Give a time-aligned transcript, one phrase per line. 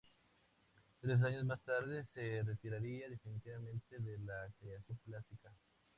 [0.99, 5.53] Tres años más tarde se retiraría definitivamente de la creación plástica.